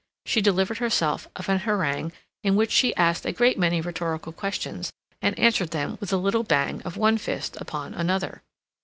[0.25, 2.11] She delivered herself of an harangue
[2.43, 6.41] in which she asked a great many rhetorical questions and answered them with a little
[6.41, 8.41] bang of one fist upon another.